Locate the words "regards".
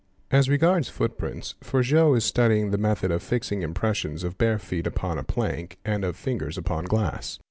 0.49-0.89